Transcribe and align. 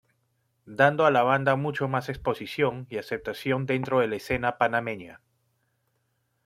Dando 0.79 1.05
a 1.05 1.11
la 1.11 1.21
banda 1.21 1.55
mucho 1.55 1.87
más 1.87 2.09
exposición 2.09 2.87
y 2.89 2.97
aceptación 2.97 3.67
dentro 3.67 3.99
de 3.99 4.07
la 4.07 4.15
escena 4.15 4.57
Panameña. 4.57 5.21